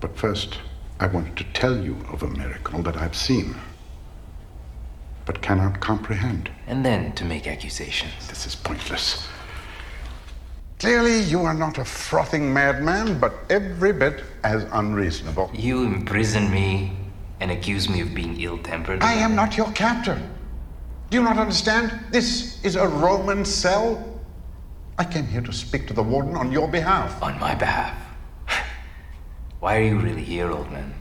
[0.00, 0.58] But first,
[1.00, 3.54] I wanted to tell you of a miracle that I've seen,
[5.24, 6.50] but cannot comprehend.
[6.66, 8.28] And then to make accusations.
[8.28, 9.26] This is pointless.
[10.78, 15.50] Clearly, you are not a frothing madman, but every bit as unreasonable.
[15.54, 16.92] You imprison me
[17.40, 19.02] and accuse me of being ill tempered.
[19.02, 20.20] I am not your captor.
[21.08, 21.98] Do you not understand?
[22.10, 24.20] This is a Roman cell.
[24.98, 27.22] I came here to speak to the warden on your behalf.
[27.22, 27.99] On my behalf.
[29.60, 30.94] Why are you really here, old man?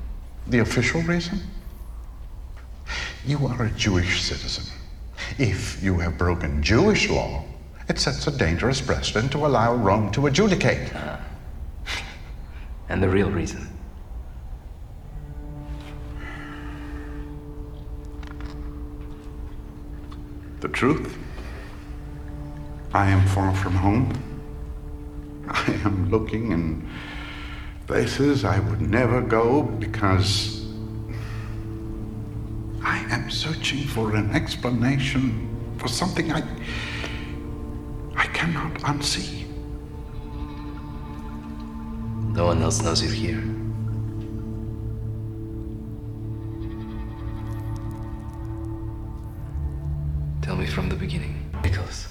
[0.48, 1.40] The official reason?
[3.26, 4.66] You are a Jewish citizen.
[5.38, 7.46] If you have broken Jewish law,
[7.88, 10.92] it sets a dangerous precedent to allow Rome to adjudicate.
[10.94, 11.22] Ah.
[12.90, 13.70] And the real reason?
[20.60, 21.18] The truth?
[22.94, 24.12] I am far from home.
[25.48, 26.90] I am looking in
[27.90, 30.64] places I would never go because
[32.84, 35.50] I am searching for an explanation
[35.80, 36.44] for something I
[38.16, 39.48] I cannot unsee.
[42.36, 43.42] No one else knows you're here.
[50.44, 52.08] Tell me from the beginning, Nicholas.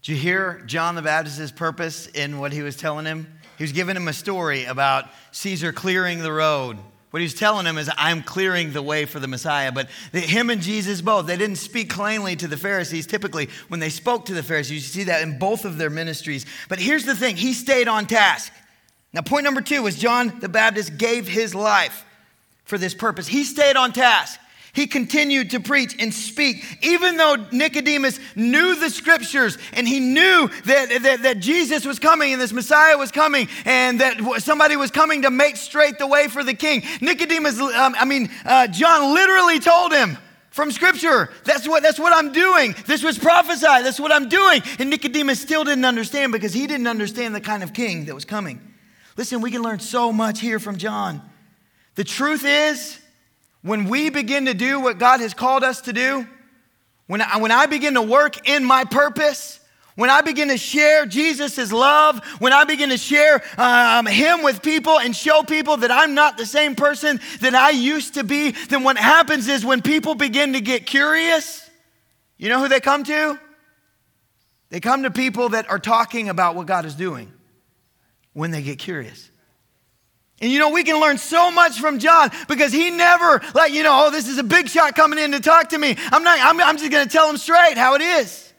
[0.00, 3.37] Did you hear John the Baptist's purpose in what he was telling him?
[3.58, 6.78] He was giving him a story about Caesar clearing the road.
[7.10, 9.72] What he was telling him is, I'm clearing the way for the Messiah.
[9.72, 13.06] But the, him and Jesus both, they didn't speak plainly to the Pharisees.
[13.06, 16.44] Typically, when they spoke to the Pharisees, you see that in both of their ministries.
[16.68, 18.52] But here's the thing he stayed on task.
[19.12, 22.04] Now, point number two is John the Baptist gave his life
[22.64, 23.26] for this purpose.
[23.26, 24.38] He stayed on task.
[24.72, 30.48] He continued to preach and speak, even though Nicodemus knew the scriptures and he knew
[30.66, 34.90] that, that, that, Jesus was coming and this Messiah was coming and that somebody was
[34.90, 36.82] coming to make straight the way for the king.
[37.00, 40.18] Nicodemus, um, I mean, uh, John literally told him,
[40.50, 41.30] from scripture.
[41.44, 42.74] That's what, that's what I'm doing.
[42.84, 43.84] This was prophesied.
[43.84, 44.60] That's what I'm doing.
[44.80, 48.24] And Nicodemus still didn't understand because he didn't understand the kind of king that was
[48.24, 48.60] coming.
[49.16, 51.22] Listen, we can learn so much here from John.
[51.94, 52.97] The truth is,
[53.62, 56.26] when we begin to do what God has called us to do,
[57.06, 59.60] when I, when I begin to work in my purpose,
[59.96, 64.62] when I begin to share Jesus' love, when I begin to share um, Him with
[64.62, 68.52] people and show people that I'm not the same person that I used to be,
[68.68, 71.68] then what happens is when people begin to get curious,
[72.36, 73.40] you know who they come to?
[74.70, 77.32] They come to people that are talking about what God is doing
[78.34, 79.30] when they get curious.
[80.40, 83.82] And you know, we can learn so much from John because he never, like, you
[83.82, 85.96] know, oh, this is a big shot coming in to talk to me.
[86.12, 88.52] I'm not, I'm, I'm just going to tell him straight how it is.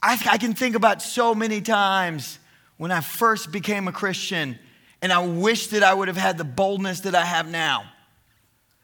[0.00, 2.38] I, I can think about so many times
[2.76, 4.58] when I first became a Christian
[5.02, 7.84] and I wish that I would have had the boldness that I have now.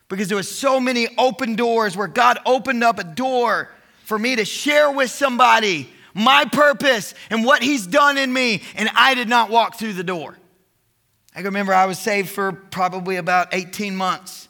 [0.08, 3.70] Because there was so many open doors where God opened up a door
[4.04, 8.88] for me to share with somebody my purpose and what he's done in me, and
[8.94, 10.36] I did not walk through the door.
[11.36, 14.48] I remember I was saved for probably about 18 months.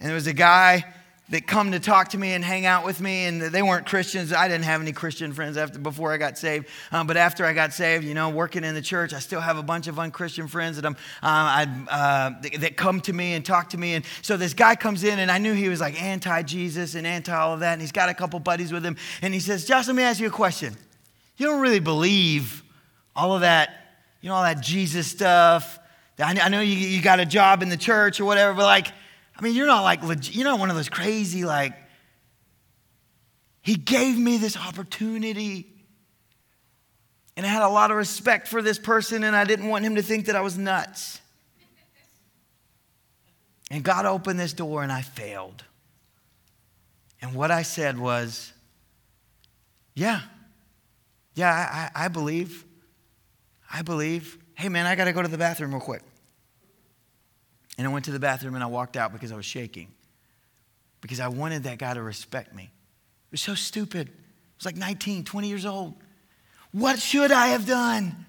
[0.00, 0.84] And there was a guy
[1.28, 4.32] that come to talk to me and hang out with me and they weren't christians.
[4.32, 6.68] I didn't have any christian friends after before i got saved.
[6.92, 9.56] Um, but after i got saved you know working in the church i still have
[9.56, 13.70] a bunch of unchristian friends that i'm uh, uh, that come to me and talk
[13.70, 13.94] to me.
[13.94, 17.34] And so this guy comes in and i knew he was like anti-jesus and anti
[17.34, 17.72] all of that.
[17.72, 18.96] And he's got a couple buddies with him.
[19.22, 20.76] And he says josh let me ask you a question.
[21.38, 22.62] You don't really believe
[23.16, 23.70] all of that
[24.20, 25.80] you know all that jesus stuff
[26.18, 28.88] I know you, you got a job in the church or whatever, but like,
[29.36, 30.00] I mean, you're not like,
[30.34, 31.74] you're not one of those crazy, like,
[33.60, 35.66] he gave me this opportunity.
[37.36, 39.96] And I had a lot of respect for this person, and I didn't want him
[39.96, 41.20] to think that I was nuts.
[43.70, 45.64] And God opened this door, and I failed.
[47.20, 48.52] And what I said was,
[49.94, 50.20] Yeah,
[51.34, 52.64] yeah, I, I believe.
[53.70, 56.02] I believe hey man, I got to go to the bathroom real quick.
[57.78, 59.88] And I went to the bathroom and I walked out because I was shaking.
[61.02, 62.64] Because I wanted that guy to respect me.
[62.64, 64.08] It was so stupid.
[64.08, 64.12] I
[64.58, 65.94] was like 19, 20 years old.
[66.72, 68.26] What should I have done?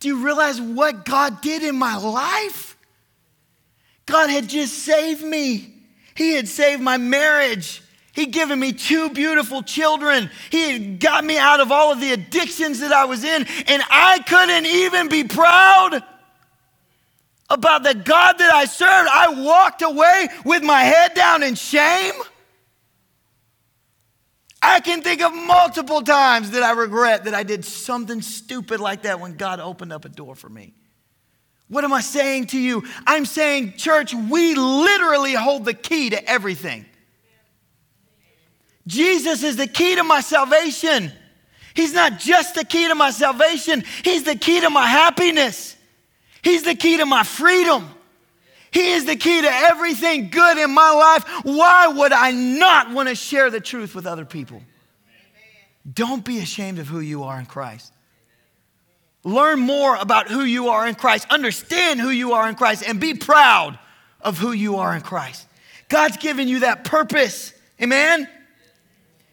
[0.00, 2.76] Do you realize what God did in my life?
[4.06, 5.74] God had just saved me.
[6.16, 7.82] He had saved my marriage.
[8.12, 10.30] He'd given me two beautiful children.
[10.50, 13.82] He had got me out of all of the addictions that I was in, and
[13.88, 16.02] I couldn't even be proud
[17.48, 19.08] about the God that I served.
[19.12, 22.14] I walked away with my head down in shame.
[24.62, 29.02] I can think of multiple times that I regret that I did something stupid like
[29.02, 30.74] that when God opened up a door for me.
[31.68, 32.84] What am I saying to you?
[33.06, 36.84] I'm saying, church, we literally hold the key to everything.
[38.90, 41.12] Jesus is the key to my salvation.
[41.74, 45.76] He's not just the key to my salvation, He's the key to my happiness.
[46.42, 47.88] He's the key to my freedom.
[48.72, 51.44] He is the key to everything good in my life.
[51.44, 54.62] Why would I not want to share the truth with other people?
[55.92, 57.92] Don't be ashamed of who you are in Christ.
[59.22, 61.26] Learn more about who you are in Christ.
[61.30, 63.78] Understand who you are in Christ and be proud
[64.20, 65.46] of who you are in Christ.
[65.88, 67.52] God's given you that purpose.
[67.82, 68.28] Amen?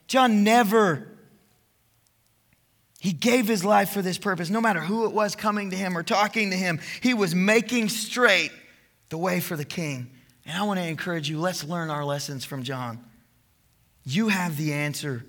[0.08, 1.08] John never,
[3.00, 4.50] he gave his life for this purpose.
[4.50, 7.90] No matter who it was coming to him or talking to him, he was making
[7.90, 8.52] straight
[9.10, 10.10] the way for the king.
[10.46, 13.04] And I want to encourage you let's learn our lessons from John.
[14.06, 15.26] You have the answer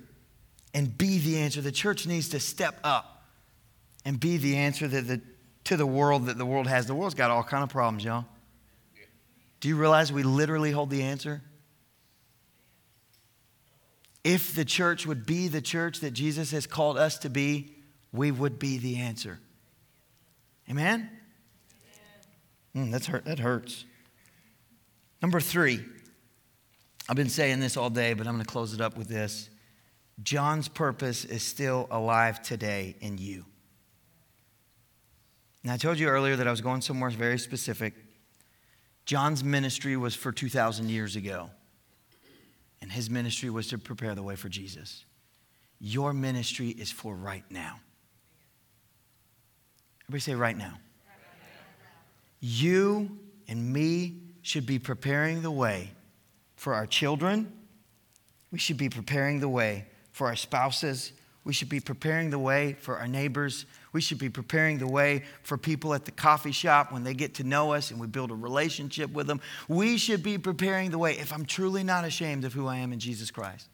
[0.72, 1.60] and be the answer.
[1.60, 3.24] The church needs to step up
[4.04, 5.20] and be the answer that the,
[5.64, 6.86] to the world that the world has.
[6.86, 8.24] The world's got all kind of problems, y'all.
[9.60, 11.42] Do you realize we literally hold the answer?
[14.28, 17.72] If the church would be the church that Jesus has called us to be,
[18.12, 19.40] we would be the answer.
[20.68, 21.08] Amen?
[22.76, 23.86] Mm, that's hurt, that hurts.
[25.22, 25.82] Number three,
[27.08, 29.48] I've been saying this all day, but I'm going to close it up with this.
[30.22, 33.46] John's purpose is still alive today in you.
[35.62, 37.94] And I told you earlier that I was going somewhere very specific.
[39.06, 41.48] John's ministry was for 2,000 years ago,
[42.80, 45.04] and his ministry was to prepare the way for Jesus.
[45.80, 47.80] Your ministry is for right now.
[50.04, 50.78] Everybody say, right now.
[52.40, 53.18] You
[53.48, 55.90] and me should be preparing the way
[56.56, 57.52] for our children.
[58.50, 61.12] We should be preparing the way for our spouses.
[61.44, 63.66] We should be preparing the way for our neighbors.
[63.98, 67.34] We should be preparing the way for people at the coffee shop when they get
[67.34, 69.40] to know us and we build a relationship with them.
[69.66, 72.92] We should be preparing the way if I'm truly not ashamed of who I am
[72.92, 73.66] in Jesus Christ.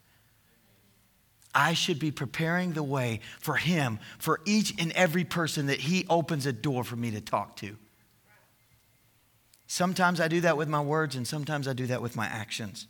[1.54, 6.06] I should be preparing the way for Him, for each and every person that He
[6.08, 7.76] opens a door for me to talk to.
[9.66, 12.86] Sometimes I do that with my words, and sometimes I do that with my actions.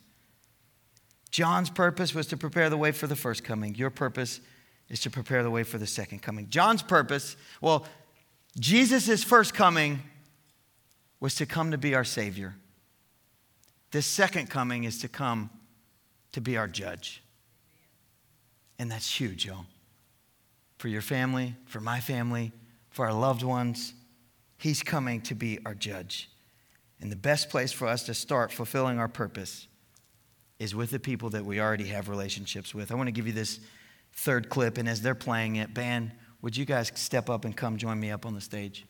[1.31, 3.75] John's purpose was to prepare the way for the first coming.
[3.75, 4.39] Your purpose
[4.89, 6.49] is to prepare the way for the second coming.
[6.49, 7.85] John's purpose, well,
[8.59, 9.99] Jesus' first coming
[11.19, 12.55] was to come to be our Savior.
[13.91, 15.49] This second coming is to come
[16.33, 17.23] to be our judge.
[18.77, 19.65] And that's huge, y'all.
[20.77, 22.51] For your family, for my family,
[22.89, 23.93] for our loved ones,
[24.57, 26.29] He's coming to be our judge.
[27.01, 29.67] And the best place for us to start fulfilling our purpose
[30.59, 32.91] is with the people that we already have relationships with.
[32.91, 33.59] I want to give you this
[34.15, 36.11] third clip, and as they're playing it, band,
[36.41, 38.85] would you guys step up and come join me up on the stage?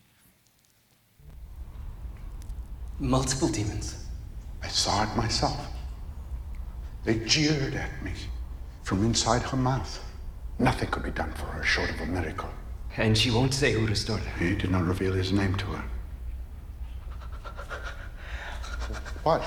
[3.00, 4.06] Multiple demons.
[4.64, 5.68] I saw it myself.
[7.04, 8.14] They jeered at me
[8.84, 10.04] from inside her mouth.
[10.58, 12.50] Nothing could be done for her short of a miracle.
[12.98, 14.46] And she won't say who restored her.
[14.46, 15.84] He did not reveal his name to her.
[19.24, 19.42] What?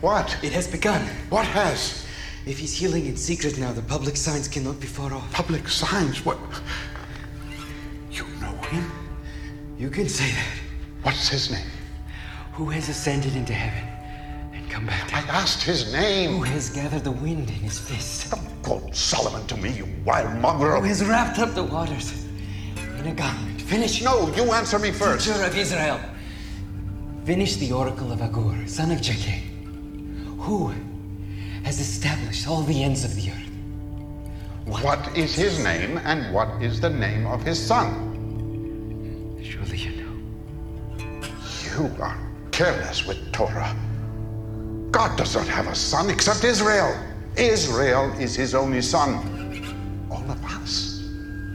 [0.00, 0.36] What?
[0.44, 1.02] It has begun.
[1.30, 2.05] What has?
[2.46, 5.32] If he's healing in secret now, the public signs cannot be far off.
[5.32, 6.24] Public signs?
[6.24, 6.38] What?
[8.12, 8.88] You know him?
[9.76, 10.58] You can say that.
[11.02, 11.66] What's his name?
[12.52, 13.82] Who has ascended into heaven
[14.54, 15.24] and come back down?
[15.24, 16.36] I asked his name.
[16.36, 18.30] Who has gathered the wind in his fist?
[18.30, 20.80] Don't quote Solomon to me, you wild mongrel.
[20.80, 22.26] Who has wrapped up the waters
[22.76, 23.60] in a garment?
[23.60, 24.02] Finish.
[24.02, 25.26] No, you answer me first.
[25.26, 26.00] Teacher of Israel.
[27.24, 29.42] Finish the oracle of Agur, son of Jakeh.
[30.38, 30.72] Who
[31.66, 34.82] has established all the ends of the earth?
[34.84, 37.90] What is his name and what is the name of his son?
[39.42, 40.14] Surely you know.
[41.74, 42.16] You are
[42.52, 43.74] careless with Torah.
[44.92, 46.96] God does not have a son except Israel.
[47.36, 49.10] Israel is his only son.
[50.08, 51.02] All of us.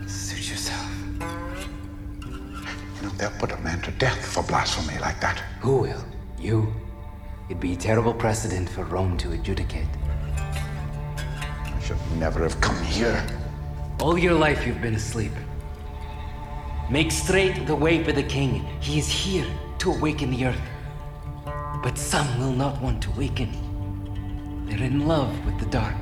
[0.07, 0.91] Suit yourself.
[1.22, 5.39] You know, they'll put a man to death for blasphemy like that.
[5.62, 6.03] Who will?
[6.38, 6.74] You?
[7.47, 9.88] It'd be a terrible precedent for Rome to adjudicate.
[11.91, 13.21] Should never have come here.
[13.99, 15.33] All your life you've been asleep.
[16.89, 18.65] Make straight the way for the king.
[18.79, 19.45] He is here
[19.79, 20.61] to awaken the earth.
[21.83, 23.51] But some will not want to awaken.
[24.67, 25.97] They're in love with the dark.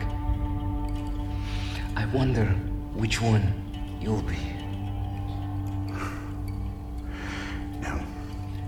[1.96, 2.46] I wonder
[2.94, 3.52] which one
[4.00, 4.38] you'll be.
[7.82, 8.00] Now,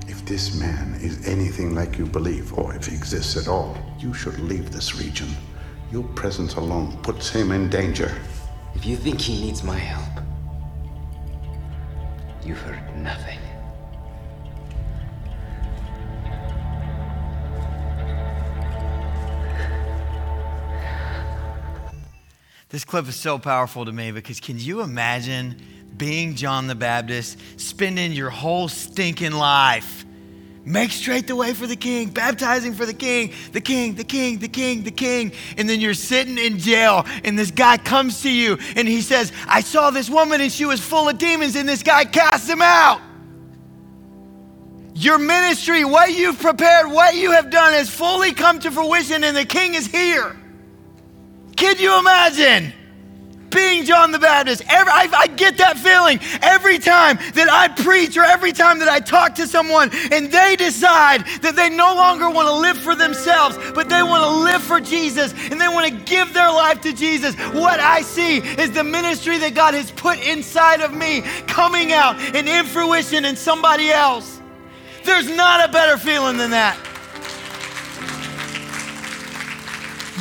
[0.08, 4.12] if this man is anything like you believe, or if he exists at all, you
[4.12, 5.30] should leave this region.
[5.92, 8.18] Your presence alone puts him in danger.
[8.76, 10.24] If you think he needs my help,
[12.46, 13.40] you've heard nothing.
[22.70, 25.62] This clip is so powerful to me because can you imagine
[25.98, 30.06] being John the Baptist, spending your whole stinking life?
[30.64, 34.38] Make straight the way for the king, baptizing for the king, the king, the king,
[34.38, 35.32] the king, the king.
[35.58, 39.32] And then you're sitting in jail, and this guy comes to you and he says,
[39.48, 42.62] I saw this woman and she was full of demons, and this guy cast him
[42.62, 43.02] out.
[44.94, 49.36] Your ministry, what you've prepared, what you have done has fully come to fruition, and
[49.36, 50.36] the king is here.
[51.56, 52.74] Can you imagine?
[53.52, 54.64] Being John the Baptist.
[54.70, 58.90] Every, I, I get that feeling every time that I preach or every time that
[58.90, 62.96] I talk to someone and they decide that they no longer want to live for
[62.96, 66.82] themselves, but they want to live for Jesus and they want to give their life
[66.82, 67.36] to Jesus.
[67.54, 72.20] What I see is the ministry that God has put inside of me coming out
[72.36, 74.42] in fruition in somebody else.
[75.04, 76.78] There's not a better feeling than that.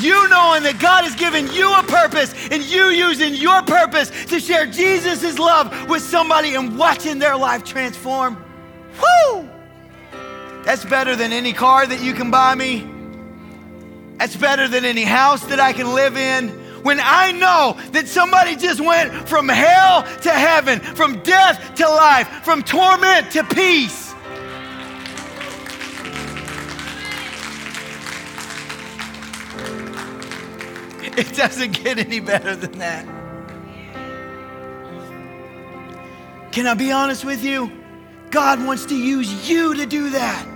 [0.01, 4.41] You knowing that God has given you a purpose and you using your purpose to
[4.41, 8.43] share Jesus' love with somebody and watching their life transform.
[9.01, 9.49] Woo!
[10.65, 12.89] That's better than any car that you can buy me.
[14.19, 16.49] That's better than any house that I can live in.
[16.83, 22.29] When I know that somebody just went from hell to heaven, from death to life,
[22.45, 24.10] from torment to peace.
[31.17, 33.07] It doesn't get any better than that.
[36.53, 37.71] Can I be honest with you?
[38.31, 40.47] God wants to use you to do that.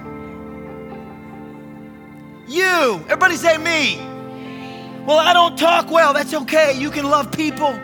[2.49, 3.01] You.
[3.09, 3.97] Everybody say me.
[5.07, 6.13] Well, I don't talk well.
[6.13, 6.79] That's okay.
[6.79, 7.79] You can love people.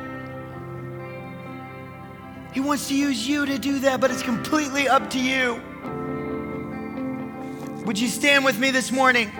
[2.52, 5.60] He wants to use you to do that, but it's completely up to you.
[7.84, 9.30] Would you stand with me this morning?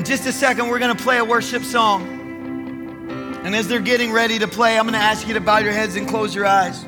[0.00, 2.08] In just a second, we're going to play a worship song.
[3.44, 5.74] And as they're getting ready to play, I'm going to ask you to bow your
[5.74, 6.86] heads and close your eyes.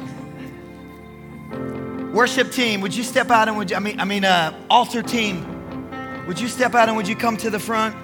[2.14, 5.02] Worship team, would you step out and would you, I mean, I mean, uh, altar
[5.02, 7.94] team, would you step out and would you come to the front?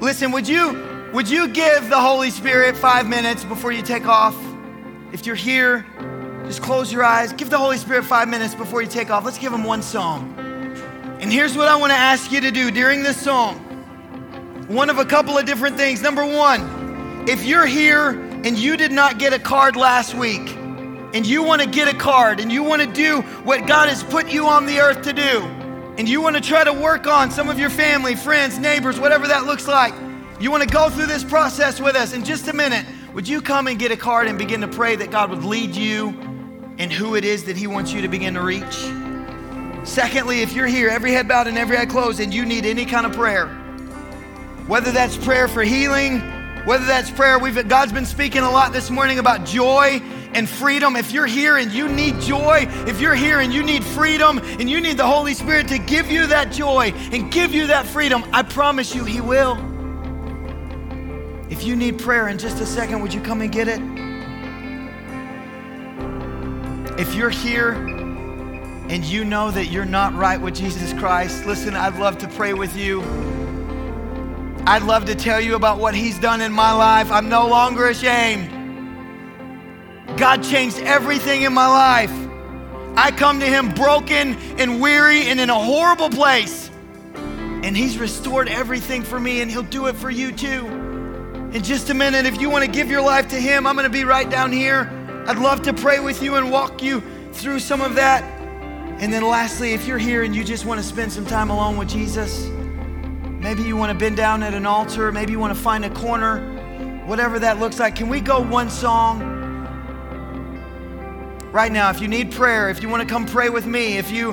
[0.00, 4.36] Listen, would you, would you give the Holy Spirit five minutes before you take off?
[5.12, 5.86] If you're here,
[6.46, 7.32] just close your eyes.
[7.32, 9.24] Give the Holy Spirit five minutes before you take off.
[9.24, 10.45] Let's give him one song.
[11.20, 13.62] And here's what I want to ask you to do during this song
[14.68, 16.02] one of a couple of different things.
[16.02, 20.56] Number one, if you're here and you did not get a card last week,
[21.14, 24.02] and you want to get a card, and you want to do what God has
[24.02, 25.42] put you on the earth to do,
[25.96, 29.26] and you want to try to work on some of your family, friends, neighbors, whatever
[29.26, 29.94] that looks like,
[30.38, 32.84] you want to go through this process with us in just a minute.
[33.14, 35.74] Would you come and get a card and begin to pray that God would lead
[35.74, 36.08] you
[36.78, 39.05] and who it is that He wants you to begin to reach?
[39.86, 42.84] Secondly, if you're here, every head bowed and every eye closed, and you need any
[42.84, 43.46] kind of prayer,
[44.66, 46.20] whether that's prayer for healing,
[46.64, 50.02] whether that's prayer, we've God's been speaking a lot this morning about joy
[50.34, 50.96] and freedom.
[50.96, 54.68] If you're here and you need joy, if you're here and you need freedom and
[54.68, 58.24] you need the Holy Spirit to give you that joy and give you that freedom,
[58.32, 59.56] I promise you He will.
[61.48, 63.80] If you need prayer in just a second, would you come and get it?
[66.98, 67.95] If you're here
[68.88, 72.54] and you know that you're not right with Jesus Christ, listen, I'd love to pray
[72.54, 73.02] with you.
[74.64, 77.10] I'd love to tell you about what He's done in my life.
[77.10, 78.50] I'm no longer ashamed.
[80.16, 82.12] God changed everything in my life.
[82.96, 86.70] I come to Him broken and weary and in a horrible place.
[87.14, 90.66] And He's restored everything for me, and He'll do it for you too.
[91.52, 93.84] In just a minute, if you want to give your life to Him, I'm going
[93.84, 94.90] to be right down here.
[95.26, 98.35] I'd love to pray with you and walk you through some of that.
[98.98, 101.76] And then, lastly, if you're here and you just want to spend some time alone
[101.76, 102.46] with Jesus,
[103.40, 105.90] maybe you want to bend down at an altar, maybe you want to find a
[105.90, 107.94] corner, whatever that looks like.
[107.94, 109.20] Can we go one song?
[111.52, 114.10] Right now, if you need prayer, if you want to come pray with me, if
[114.10, 114.32] you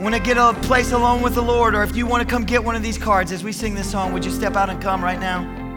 [0.00, 2.44] want to get a place alone with the Lord, or if you want to come
[2.44, 4.80] get one of these cards as we sing this song, would you step out and
[4.80, 5.67] come right now?